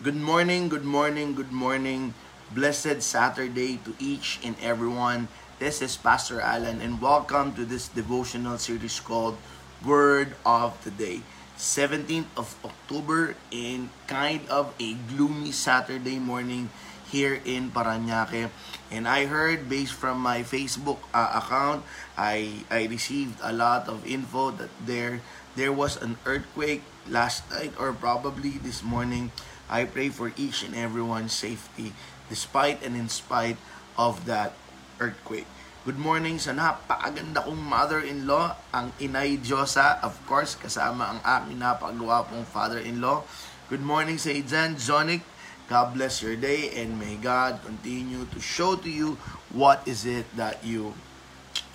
[0.00, 2.16] Good morning, good morning, good morning.
[2.56, 5.28] Blessed Saturday to each and everyone.
[5.60, 9.36] This is Pastor Alan and welcome to this devotional series called
[9.84, 11.20] Word of the Day.
[11.60, 16.72] 17th of October in kind of a gloomy Saturday morning
[17.12, 18.48] here in Paranaque.
[18.88, 21.84] And I heard based from my Facebook uh, account,
[22.16, 25.20] I I received a lot of info that there
[25.56, 29.32] there was an earthquake last night or probably this morning
[29.70, 31.94] I pray for each and everyone's safety
[32.28, 33.58] despite and in spite
[33.98, 34.54] of that
[34.98, 35.46] earthquake.
[35.82, 42.44] Good morning sa napakaganda kong mother-in-law, ang Inay Diyosa, of course, kasama ang aking napakagwapong
[42.44, 43.24] father-in-law.
[43.72, 45.24] Good morning sa Ijan Jonic.
[45.72, 49.16] God bless your day and may God continue to show to you
[49.54, 50.92] what is it that you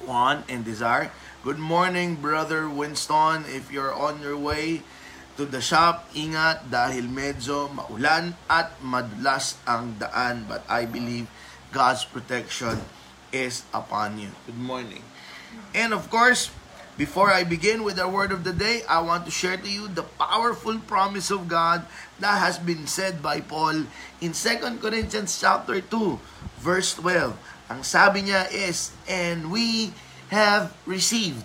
[0.03, 1.09] want and desire.
[1.45, 3.45] Good morning, Brother Winston.
[3.45, 4.81] If you're on your way
[5.37, 10.49] to the shop, ingat dahil medyo maulan at madulas ang daan.
[10.49, 11.29] But I believe
[11.69, 12.81] God's protection
[13.29, 14.33] is upon you.
[14.49, 15.05] Good morning.
[15.77, 16.49] And of course,
[16.97, 19.85] before I begin with our word of the day, I want to share to you
[19.85, 21.85] the powerful promise of God
[22.25, 23.85] that has been said by Paul
[24.17, 26.17] in 2 Corinthians chapter 2,
[26.57, 27.37] verse 12.
[27.69, 29.93] Ang sabi niya is, and we
[30.29, 31.43] have received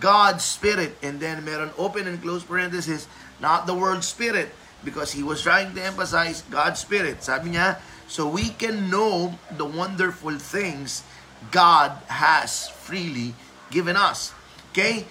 [0.00, 0.96] God's Spirit.
[1.02, 3.06] And then meron open and close parenthesis,
[3.40, 4.50] not the world spirit
[4.84, 7.22] because he was trying to emphasize God's spirit.
[7.22, 7.78] Sabi niya,
[8.08, 11.02] so we can know the wonderful things
[11.50, 13.34] God has freely
[13.70, 14.34] given us.
[14.70, 15.06] Okay?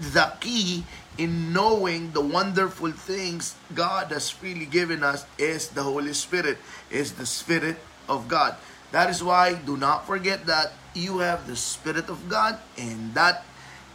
[0.00, 0.84] The key
[1.18, 6.58] in knowing the wonderful things God has freely given us is the Holy Spirit,
[6.90, 7.76] is the Spirit
[8.08, 8.56] of God.
[8.92, 13.48] That is why do not forget that you have the Spirit of God and that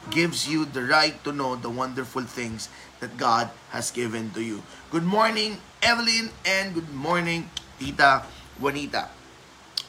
[0.10, 4.66] gives you the right to know the wonderful things that God has given to you.
[4.90, 7.46] Good morning, Evelyn, and good morning,
[7.78, 8.26] Tita
[8.58, 9.14] Juanita.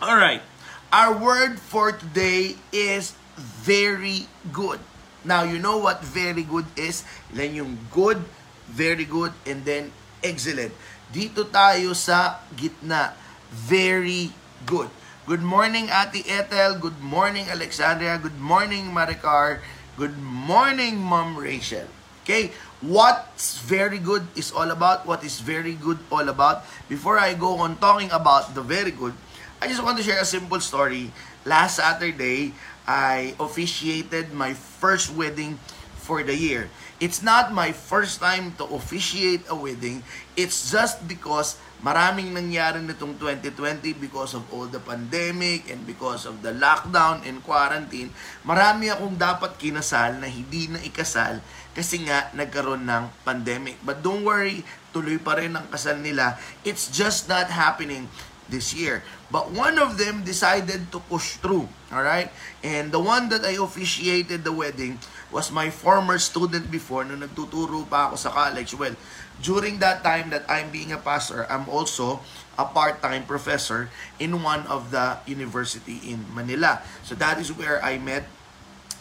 [0.04, 0.44] All right,
[0.92, 3.16] our word for today is
[3.64, 4.78] very good.
[5.24, 7.08] Now, you know what very good is?
[7.32, 8.20] Then yung good,
[8.68, 9.90] very good, and then
[10.20, 10.76] excellent.
[11.08, 13.16] Dito tayo sa gitna.
[13.48, 14.36] Very
[14.68, 14.92] good.
[15.28, 16.80] Good morning, Ate Ethel.
[16.80, 18.16] Good morning, Alexandria.
[18.16, 19.60] Good morning, Maricar.
[20.00, 21.84] Good morning, Mom Rachel.
[22.24, 22.48] Okay,
[22.80, 26.64] what's very good is all about, what is very good all about.
[26.88, 29.12] Before I go on talking about the very good,
[29.60, 31.12] I just want to share a simple story.
[31.44, 32.56] Last Saturday,
[32.88, 35.60] I officiated my first wedding
[36.00, 36.72] for the year.
[36.98, 40.02] It's not my first time to officiate a wedding.
[40.34, 46.42] It's just because maraming nangyari nitong 2020 because of all the pandemic and because of
[46.42, 48.10] the lockdown and quarantine.
[48.42, 51.38] Marami akong dapat kinasal na hindi na ikasal
[51.70, 53.78] kasi nga nagkaroon ng pandemic.
[53.86, 56.34] But don't worry, tuloy pa rin ang kasal nila.
[56.66, 58.10] It's just not happening
[58.48, 59.04] this year.
[59.30, 61.68] But one of them decided to push through.
[61.92, 62.32] All right?
[62.64, 64.98] And the one that I officiated the wedding
[65.30, 68.72] was my former student before nung nagtuturo pa ako sa college.
[68.72, 68.96] Well,
[69.44, 72.20] during that time that I'm being a pastor, I'm also
[72.58, 73.88] a part-time professor
[74.18, 76.82] in one of the university in Manila.
[77.04, 78.26] So that is where I met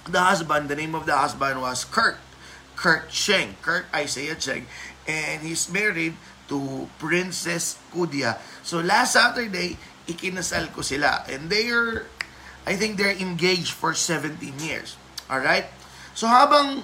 [0.06, 0.70] the husband.
[0.70, 2.20] The name of the husband was Kurt.
[2.76, 3.58] Kurt Cheng.
[3.66, 4.68] Kurt Isaiah Cheng.
[5.08, 6.14] And he's married
[6.48, 8.40] to Princess Kudia.
[8.64, 9.76] So last Saturday,
[10.08, 11.28] ikinasal ko sila.
[11.28, 12.08] And they're,
[12.64, 14.96] I think they're engaged for 17 years.
[15.28, 15.68] Alright?
[16.16, 16.84] So habang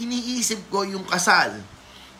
[0.00, 1.60] iniisip ko yung kasal,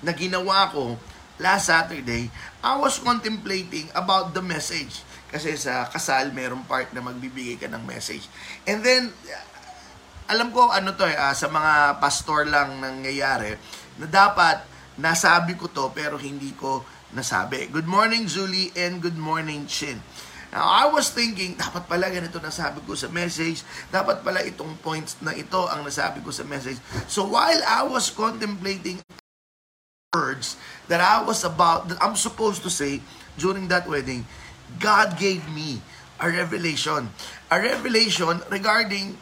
[0.04, 1.00] na ginawa ko
[1.40, 2.28] last Saturday,
[2.60, 5.02] I was contemplating about the message.
[5.32, 8.28] Kasi sa kasal, merong part na magbibigay ka ng message.
[8.68, 9.10] And then,
[10.30, 13.58] alam ko ano to eh, uh, sa mga pastor lang nangyayari,
[13.98, 14.62] na dapat
[14.98, 17.70] nasabi ko to pero hindi ko nasabi.
[17.70, 20.02] Good morning, Julie, and good morning, Chin.
[20.54, 25.18] Now, I was thinking, dapat pala ganito nasabi ko sa message, dapat pala itong points
[25.18, 26.78] na ito ang nasabi ko sa message.
[27.10, 29.02] So while I was contemplating
[30.14, 30.54] words
[30.86, 33.02] that I was about, that I'm supposed to say
[33.34, 34.30] during that wedding,
[34.78, 35.82] God gave me
[36.22, 37.10] a revelation.
[37.50, 39.18] A revelation regarding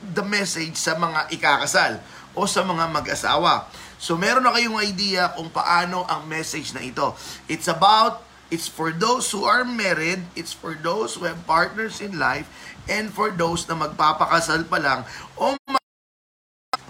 [0.00, 2.00] the message sa mga ikakasal
[2.32, 3.68] o sa mga mag-asawa.
[4.00, 7.12] So meron na kayong idea kung paano ang message na ito.
[7.52, 12.16] It's about, it's for those who are married, it's for those who have partners in
[12.16, 12.48] life,
[12.88, 15.00] and for those na magpapakasal pa lang
[15.36, 15.52] o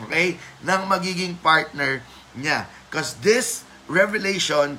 [0.07, 1.99] okay, ng magiging partner
[2.39, 2.71] niya.
[2.87, 4.79] Because this revelation,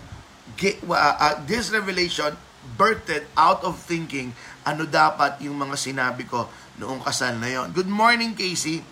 [0.88, 2.39] uh, this revelation
[2.80, 4.31] birthed out of thinking
[4.63, 6.48] ano dapat yung mga sinabi ko
[6.80, 7.75] noong kasal na yon.
[7.75, 8.88] Good morning, Casey.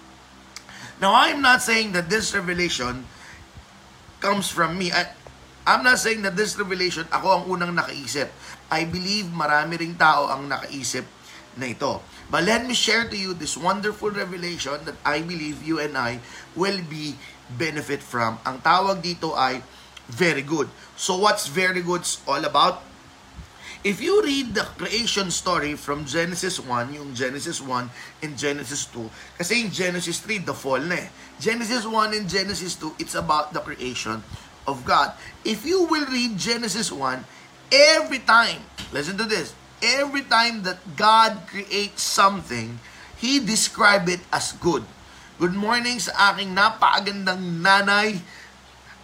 [0.99, 3.07] Now, I'm not saying that this revelation
[4.19, 4.91] comes from me.
[4.91, 5.11] I,
[5.67, 8.31] I'm not saying that this revelation, ako ang unang nakaisip.
[8.69, 11.03] I believe marami ring tao ang nakaisip
[11.57, 12.03] na ito.
[12.29, 16.21] But let me share to you this wonderful revelation that I believe you and I
[16.53, 17.17] will be
[17.49, 18.37] benefit from.
[18.45, 19.65] Ang tawag dito ay
[20.09, 20.69] very good.
[20.93, 22.85] So what's very good all about?
[23.79, 27.87] If you read the creation story from Genesis 1, yung Genesis 1
[28.27, 31.07] and Genesis 2, kasi in Genesis 3, the fall na eh.
[31.39, 34.19] Genesis 1 and Genesis 2, it's about the creation
[34.67, 35.15] of God.
[35.47, 37.23] If you will read Genesis 1,
[37.71, 38.59] every time,
[38.91, 42.83] listen to this, every time that God creates something,
[43.15, 44.83] He describe it as good.
[45.39, 48.19] Good morning sa aking napakagandang nanay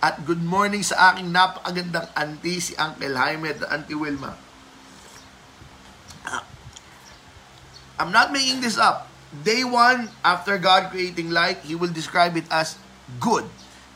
[0.03, 4.44] at good morning sa aking napakagandang auntie, si Uncle Jaime at Auntie Wilma.
[7.95, 9.07] I'm not making this up.
[9.43, 12.77] Day one, after God creating light, He will describe it as
[13.19, 13.47] good.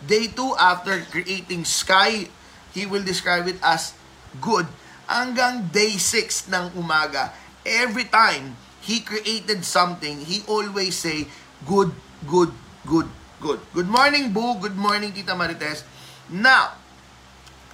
[0.04, 2.28] Day two, after creating sky,
[2.72, 3.96] He will describe it as
[4.40, 4.68] good.
[5.08, 7.32] Hanggang day six ng umaga,
[7.66, 11.28] every time He created something, He always say,
[11.68, 11.92] good,
[12.28, 12.52] good,
[12.88, 13.08] good,
[13.44, 13.60] good.
[13.76, 14.56] Good morning, Boo.
[14.60, 15.84] Good morning, Tita Marites.
[16.32, 16.80] Now,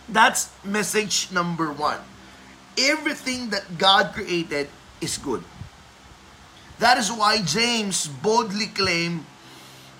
[0.10, 2.02] that's message number one.
[2.78, 4.70] Everything that God created
[5.02, 5.42] is good.
[6.78, 9.24] That is why James boldly claimed,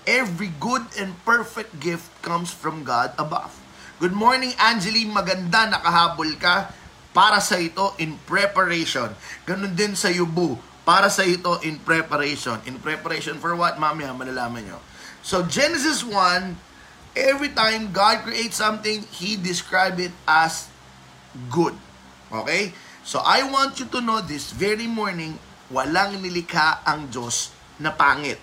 [0.04, 3.56] every good and perfect gift comes from God above.
[3.96, 5.08] Good morning, Angeli.
[5.08, 6.68] Maganda, nakahabol ka.
[7.16, 9.08] Para sa ito, in preparation.
[9.48, 10.60] Ganun din sa Yubu.
[10.84, 12.60] Para sa ito, in preparation.
[12.68, 13.80] In preparation for what?
[13.80, 14.84] Mamaya, malalaman nyo.
[15.24, 16.12] So, Genesis 1,
[17.16, 20.68] every time God creates something, He describe it as
[21.48, 21.74] good.
[22.36, 22.76] Okay?
[23.08, 25.40] So, I want you to know this very morning,
[25.74, 27.50] walang nilikha ang Diyos
[27.82, 28.38] na pangit.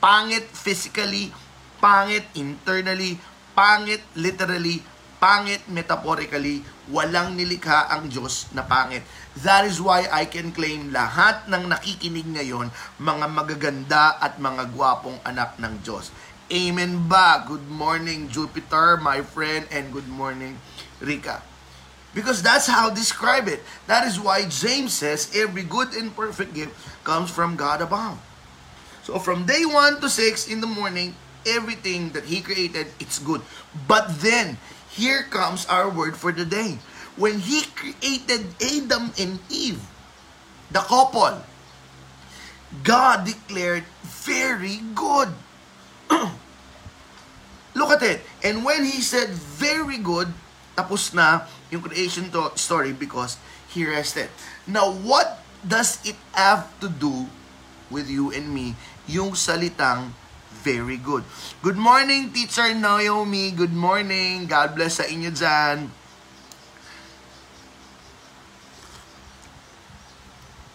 [0.00, 1.30] Pangit physically,
[1.78, 3.20] pangit internally,
[3.52, 4.80] pangit literally,
[5.20, 9.04] pangit metaphorically, walang nilikha ang Diyos na pangit.
[9.44, 15.20] That is why I can claim lahat ng nakikinig ngayon, mga magaganda at mga gwapong
[15.22, 16.08] anak ng Diyos.
[16.50, 17.46] Amen ba?
[17.46, 20.58] Good morning, Jupiter, my friend, and good morning,
[20.98, 21.49] Rika.
[22.14, 23.62] Because that's how describe it.
[23.86, 26.74] That is why James says every good and perfect gift
[27.04, 28.18] comes from God above.
[29.04, 31.14] So from day 1 to 6 in the morning,
[31.46, 33.40] everything that he created, it's good.
[33.86, 34.58] But then,
[34.90, 36.78] here comes our word for the day.
[37.16, 39.80] When he created Adam and Eve,
[40.70, 41.42] the couple,
[42.82, 45.28] God declared very good.
[47.74, 48.20] Look at it.
[48.42, 50.28] And when he said very good,
[50.80, 53.36] tapos na yung creation to story because
[53.68, 54.32] he rested.
[54.64, 57.28] Now, what does it have to do
[57.92, 58.80] with you and me?
[59.04, 60.16] Yung salitang
[60.64, 61.28] very good.
[61.60, 63.52] Good morning, Teacher Naomi.
[63.52, 64.48] Good morning.
[64.48, 65.92] God bless sa inyo dyan.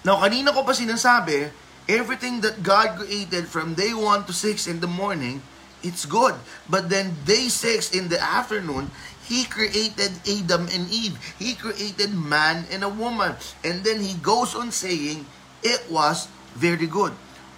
[0.05, 1.49] Now, kanina ko pa sinasabi,
[1.89, 5.41] everything that God created from day 1 to 6 in the morning,
[5.81, 6.33] it's good.
[6.69, 8.89] But then day 6 in the afternoon,
[9.25, 11.17] He created Adam and Eve.
[11.41, 13.33] He created man and a woman.
[13.65, 15.25] And then he goes on saying,
[15.65, 17.11] it was very good.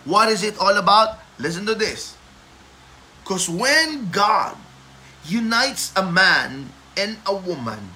[0.08, 1.20] What is it all about?
[1.38, 2.16] Listen to this.
[3.24, 4.56] Because when God
[5.28, 7.92] unites a man and a woman,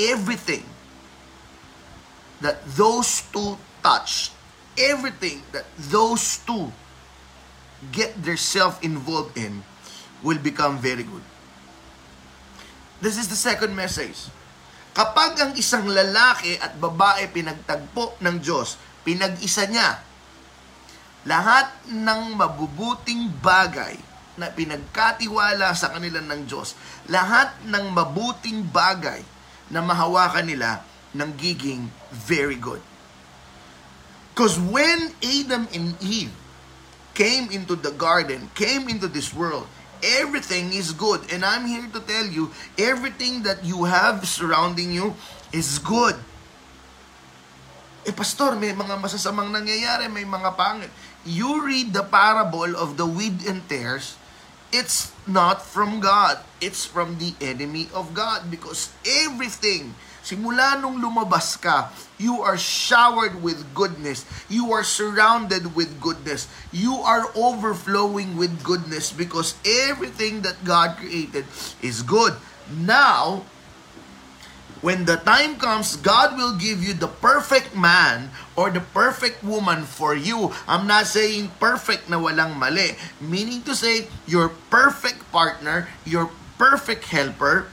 [0.00, 0.64] everything
[2.40, 4.32] that those two touch,
[4.80, 6.72] everything that those two
[7.92, 9.62] get themselves involved in
[10.24, 11.22] will become very good.
[13.04, 14.32] This is the second message.
[14.96, 20.00] Kapag ang isang lalaki at babae pinagtagpo ng Diyos, pinag-isa niya,
[21.28, 24.00] lahat ng mabubuting bagay
[24.40, 26.72] na pinagkatiwala sa kanila ng Diyos,
[27.12, 29.20] lahat ng mabuting bagay
[29.68, 30.80] na mahawakan nila
[31.12, 32.80] ng giging very good.
[34.32, 36.32] Because when Adam and Eve
[37.12, 39.68] came into the garden, came into this world,
[40.20, 41.24] everything is good.
[41.32, 45.16] And I'm here to tell you, everything that you have surrounding you
[45.48, 46.20] is good.
[48.04, 50.92] Eh, pastor, may mga masasamang nangyayari, may mga pangit.
[51.24, 54.20] You read the parable of the wheat and tares,
[54.68, 56.44] it's not from God.
[56.60, 63.44] It's from the enemy of God because everything Simula nung lumabas ka, you are showered
[63.44, 64.24] with goodness.
[64.48, 66.48] You are surrounded with goodness.
[66.72, 71.44] You are overflowing with goodness because everything that God created
[71.84, 72.32] is good.
[72.72, 73.44] Now,
[74.80, 79.84] when the time comes, God will give you the perfect man or the perfect woman
[79.84, 80.56] for you.
[80.64, 82.96] I'm not saying perfect na walang mali.
[83.20, 87.68] Meaning to say, your perfect partner, your perfect helper,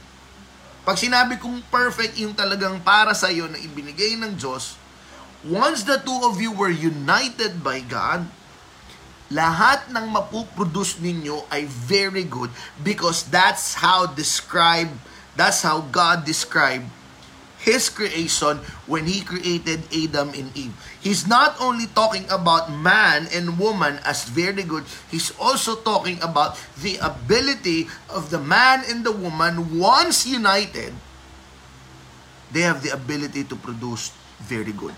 [0.82, 4.82] Pag sinabi kong perfect yung talagang para sa iyo na ibinigay ng Diyos,
[5.46, 8.26] once the two of you were united by God,
[9.30, 14.92] lahat ng mapuproduce ninyo ay very good because that's how describe
[15.40, 16.90] that's how God described
[17.62, 18.58] his creation
[18.90, 20.74] when he created Adam and Eve.
[21.00, 26.58] He's not only talking about man and woman as very good, he's also talking about
[26.82, 30.94] the ability of the man and the woman once united,
[32.52, 34.94] they have the ability to produce very good.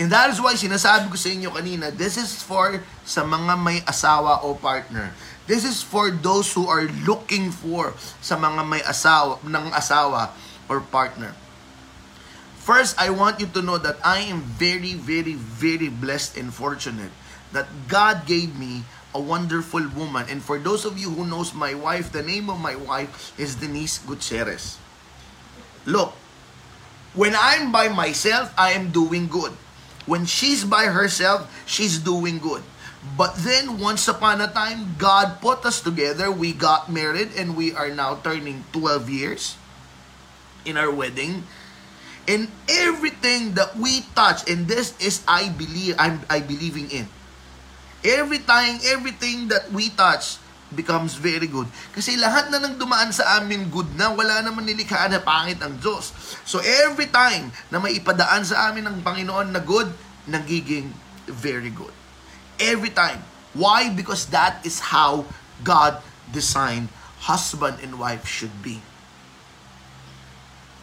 [0.00, 3.84] And that is why sinasabi ko sa inyo kanina, this is for sa mga may
[3.84, 5.12] asawa o partner.
[5.44, 7.92] This is for those who are looking for
[8.24, 10.32] sa mga may asawa, ng asawa
[10.70, 11.34] or partner.
[12.62, 17.10] First, I want you to know that I am very, very, very blessed and fortunate
[17.50, 20.30] that God gave me a wonderful woman.
[20.30, 23.58] And for those of you who knows my wife, the name of my wife is
[23.58, 24.78] Denise Gutierrez.
[25.82, 26.14] Look,
[27.18, 29.50] when I'm by myself, I am doing good.
[30.06, 32.62] When she's by herself, she's doing good.
[33.16, 36.30] But then, once upon a time, God put us together.
[36.30, 39.56] We got married and we are now turning 12 years
[40.64, 41.44] in our wedding.
[42.28, 47.08] And everything that we touch, and this is I believe I'm I believing in.
[48.00, 50.40] Every time, everything that we touch
[50.70, 51.66] becomes very good.
[51.90, 55.76] Kasi lahat na nang dumaan sa amin good na, wala naman nilikha na pangit ang
[55.82, 56.14] Diyos.
[56.46, 59.90] So every time na may ipadaan sa amin ng Panginoon na good,
[60.30, 60.94] nagiging
[61.26, 61.92] very good.
[62.62, 63.26] Every time.
[63.50, 63.90] Why?
[63.90, 65.26] Because that is how
[65.66, 65.98] God
[66.30, 66.94] designed
[67.26, 68.78] husband and wife should be.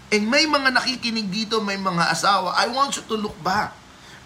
[0.07, 3.75] And may mga nakikinig dito, may mga asawa, I want you to look back.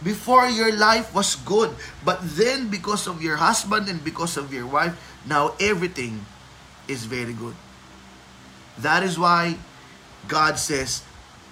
[0.01, 1.69] Before your life was good,
[2.01, 4.97] but then because of your husband and because of your wife,
[5.29, 6.25] now everything
[6.89, 7.53] is very good.
[8.81, 9.61] That is why
[10.25, 11.05] God says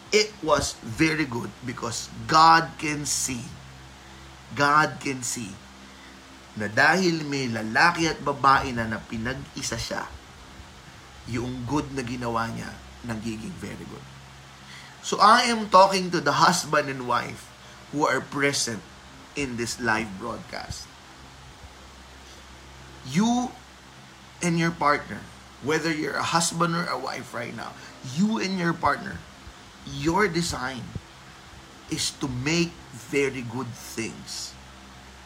[0.10, 3.46] it was very good because God can see.
[4.58, 5.54] God can see
[6.60, 10.04] na dahil may lalaki at babae na napinag-isa siya,
[11.32, 12.68] yung good na ginawa niya,
[13.08, 14.08] nagiging very good.
[15.02, 17.48] So I am talking to the husband and wife
[17.92, 18.82] who are present
[19.36, 20.86] in this live broadcast.
[23.08, 23.52] You
[24.44, 25.20] and your partner,
[25.64, 27.74] whether you're a husband or a wife right now,
[28.16, 29.18] you and your partner,
[29.88, 30.84] your design
[31.90, 34.54] is to make very good things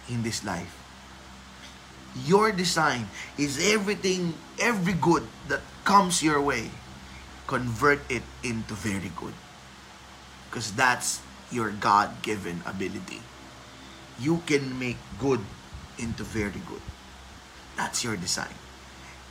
[0.07, 0.79] in this life.
[2.25, 6.69] Your design is everything, every good that comes your way,
[7.47, 9.33] convert it into very good.
[10.53, 11.17] Because that's
[11.49, 13.25] your God-given ability.
[14.21, 15.41] You can make good
[15.97, 16.85] into very good.
[17.73, 18.53] That's your design.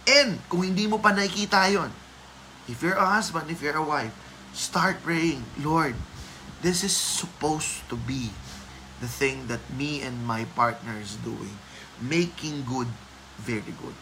[0.02, 1.94] And kung hindi mo pa nakikita yon,
[2.66, 4.10] if you're a husband, if you're a wife,
[4.50, 5.94] start praying, Lord,
[6.58, 8.34] this is supposed to be
[8.98, 11.54] the thing that me and my partner is doing.
[12.02, 12.90] Making good
[13.38, 13.94] very good.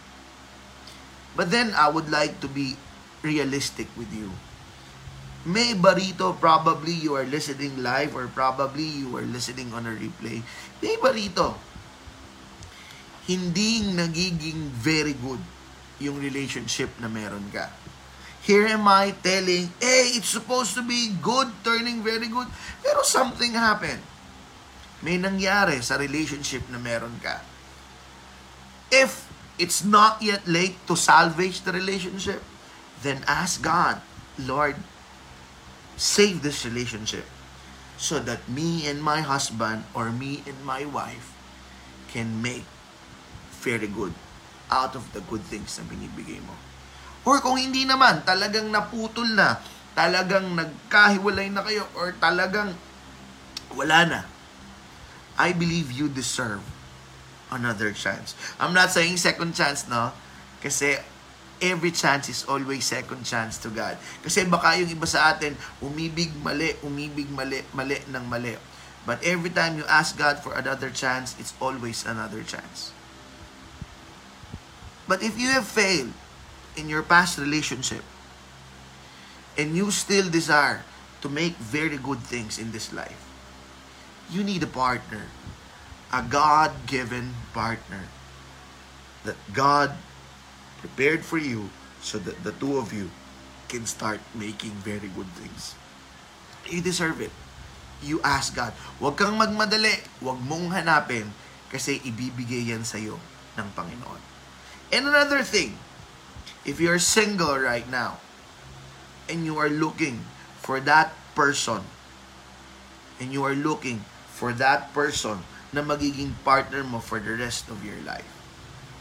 [1.36, 2.80] But then I would like to be
[3.20, 4.32] realistic with you.
[5.40, 10.44] May barito, probably you are listening live or probably you are listening on a replay.
[10.84, 11.56] May barito,
[13.24, 15.40] hindi nagiging very good
[15.96, 17.72] yung relationship na meron ka.
[18.44, 22.48] Here am I telling, hey, it's supposed to be good, turning very good,
[22.80, 24.00] pero something happened.
[25.00, 27.40] May nangyari sa relationship na meron ka.
[28.92, 29.28] If
[29.60, 32.44] it's not yet late to salvage the relationship,
[33.04, 34.00] then ask God,
[34.40, 34.76] Lord,
[36.00, 37.28] save this relationship
[38.00, 41.36] so that me and my husband or me and my wife
[42.08, 42.64] can make
[43.60, 44.16] very good
[44.72, 46.56] out of the good things na binibigay mo.
[47.28, 49.60] Or kung hindi naman, talagang naputol na,
[49.92, 52.72] talagang nagkahiwalay na kayo, or talagang
[53.76, 54.20] wala na,
[55.36, 56.64] I believe you deserve
[57.52, 58.32] another chance.
[58.56, 60.16] I'm not saying second chance, no?
[60.64, 60.96] Kasi
[61.60, 63.96] every chance is always second chance to God.
[64.24, 68.56] Kasi baka yung iba sa atin, umibig mali, umibig mali, mali ng mali.
[69.06, 72.92] But every time you ask God for another chance, it's always another chance.
[75.08, 76.12] But if you have failed
[76.76, 78.04] in your past relationship,
[79.58, 80.84] and you still desire
[81.20, 83.18] to make very good things in this life,
[84.30, 85.28] you need a partner.
[86.12, 88.10] A God-given partner.
[89.22, 89.94] That God
[90.80, 91.68] prepared for you
[92.00, 93.12] so that the two of you
[93.68, 95.76] can start making very good things.
[96.66, 97.32] You deserve it.
[98.00, 98.72] You ask God.
[98.98, 100.00] Huwag kang magmadali.
[100.24, 101.30] Huwag mong hanapin
[101.70, 103.20] kasi ibibigay yan sa'yo
[103.60, 104.22] ng Panginoon.
[104.90, 105.78] And another thing,
[106.66, 108.18] if you're single right now,
[109.30, 110.26] and you are looking
[110.58, 111.86] for that person
[113.22, 117.86] and you are looking for that person na magiging partner mo for the rest of
[117.86, 118.26] your life,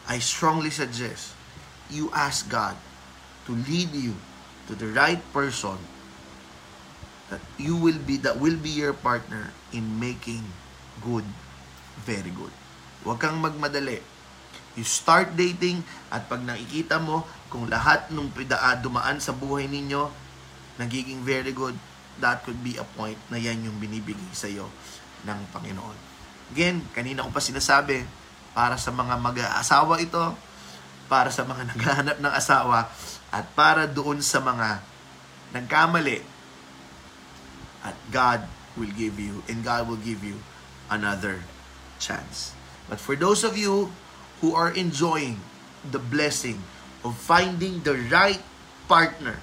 [0.05, 1.33] I strongly suggest
[1.89, 2.77] you ask God
[3.49, 4.15] to lead you
[4.69, 5.77] to the right person
[7.33, 10.45] that you will be that will be your partner in making
[11.01, 11.25] good
[12.07, 12.53] very good.
[13.03, 13.99] Huwag kang magmadali.
[14.77, 18.31] You start dating at pag nakikita mo kung lahat ng
[18.79, 20.07] dumaan sa buhay ninyo
[20.79, 21.75] nagiging very good,
[22.23, 24.71] that could be a point na yan yung binibigay sa iyo
[25.27, 25.97] ng Panginoon.
[26.55, 28.07] Again, kanina ko pa sinasabi,
[28.55, 30.23] para sa mga mag-aasawa ito,
[31.09, 32.87] para sa mga naghahanap ng asawa,
[33.33, 34.79] at para doon sa mga
[35.51, 36.21] nagkamali,
[37.83, 38.45] at God
[38.77, 40.39] will give you, and God will give you
[40.87, 41.43] another
[41.97, 42.53] chance.
[42.87, 43.91] But for those of you
[44.39, 45.41] who are enjoying
[45.83, 46.63] the blessing
[47.03, 48.41] of finding the right
[48.87, 49.41] partner,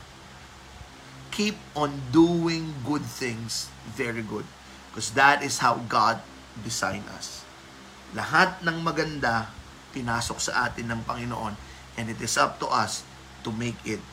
[1.30, 4.44] keep on doing good things very good.
[4.90, 6.24] Because that is how God
[6.64, 7.44] designed us.
[8.16, 9.52] Lahat ng maganda,
[9.96, 11.56] pinasok sa atin ng Panginoon.
[11.96, 13.00] And it is up to us
[13.40, 14.04] to make it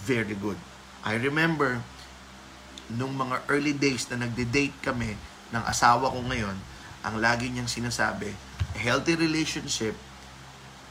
[0.00, 0.56] very good.
[1.04, 1.84] I remember,
[2.88, 5.12] nung mga early days na nagde-date kami
[5.52, 6.56] ng asawa ko ngayon,
[7.04, 8.32] ang lagi niyang sinasabi,
[8.72, 9.92] a healthy relationship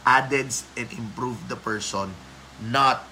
[0.06, 2.14] added and improve the person,
[2.62, 3.10] not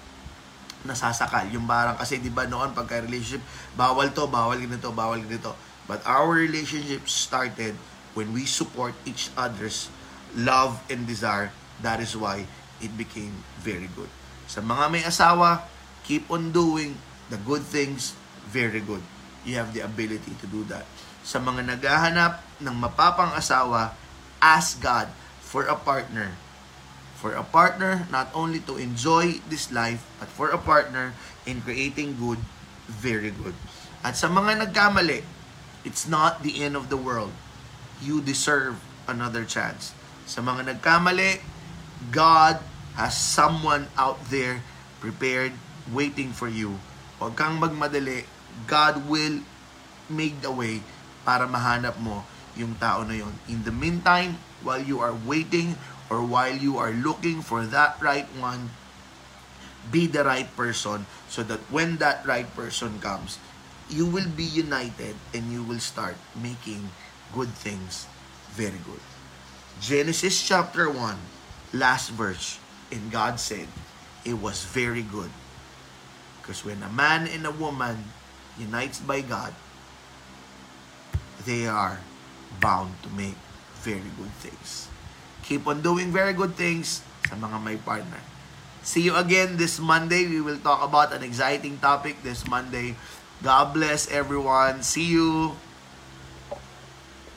[0.86, 1.48] nasasakal.
[1.50, 3.42] Yung parang kasi 'di ba noon pagka relationship,
[3.74, 5.56] bawal to, bawal ganito, bawal ganito.
[5.84, 7.76] But our relationship started
[8.14, 9.90] when we support each other's
[10.34, 11.50] love and desire.
[11.82, 12.46] That is why
[12.82, 14.10] it became very good.
[14.50, 15.64] Sa mga may asawa,
[16.04, 16.98] keep on doing
[17.32, 18.14] the good things
[18.50, 19.02] very good.
[19.42, 20.84] You have the ability to do that
[21.24, 23.96] sa mga naghahanap ng mapapang asawa,
[24.44, 25.08] ask God
[25.40, 26.36] for a partner.
[27.16, 31.16] For a partner, not only to enjoy this life, but for a partner
[31.48, 32.44] in creating good,
[32.84, 33.56] very good.
[34.04, 35.24] At sa mga nagkamali,
[35.88, 37.32] it's not the end of the world.
[38.04, 38.76] You deserve
[39.08, 39.96] another chance.
[40.24, 41.40] Sa mga nagkamali,
[42.08, 42.60] God
[42.96, 44.64] has someone out there
[45.00, 45.52] prepared,
[45.92, 46.80] waiting for you.
[47.20, 48.24] Huwag kang magmadali.
[48.64, 49.42] God will
[50.08, 50.80] make the way
[51.24, 53.34] para mahanap mo yung tao na yon.
[53.50, 55.76] In the meantime, while you are waiting
[56.08, 58.70] or while you are looking for that right one,
[59.90, 63.36] be the right person so that when that right person comes,
[63.92, 66.88] you will be united and you will start making
[67.36, 68.08] good things
[68.54, 69.02] very good.
[69.80, 71.16] Genesis chapter 1,
[71.74, 72.58] last verse,
[72.92, 73.66] and God said,
[74.24, 75.30] it was very good.
[76.40, 78.04] Because when a man and a woman
[78.58, 79.52] unites by God,
[81.44, 82.00] they are
[82.60, 83.36] bound to make
[83.84, 84.88] very good things.
[85.44, 88.20] Keep on doing very good things sa mga may partner.
[88.84, 90.28] See you again this Monday.
[90.28, 92.96] We will talk about an exciting topic this Monday.
[93.40, 94.84] God bless everyone.
[94.84, 95.56] See you.